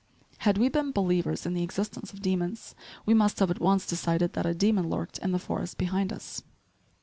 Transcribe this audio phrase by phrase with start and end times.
[0.39, 2.73] Had we been believers in the existence of demons,
[3.05, 6.41] we must have at once decided that a demon lurked in the forest behind us.